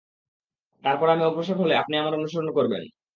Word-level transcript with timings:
তারপর 0.83 1.07
আমি 1.09 1.23
অগ্রসর 1.25 1.57
হলে 1.61 1.73
আপনি 1.77 1.93
আমার 1.97 2.13
অনুসরণ 2.13 2.49
করবেন। 2.57 2.83